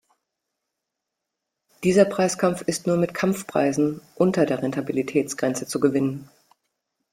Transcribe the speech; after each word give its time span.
Dieser 1.83 2.05
Preiskampf 2.05 2.61
ist 2.63 2.87
nur 2.87 2.97
mit 2.97 3.13
Kampfpreisen 3.13 4.01
unter 4.15 4.47
der 4.47 4.63
Rentabilitätsgrenze 4.63 5.67
zu 5.67 5.79
gewinnen. 5.79 6.27